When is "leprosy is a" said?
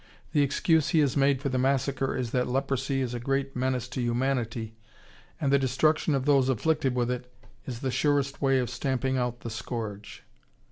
2.47-3.19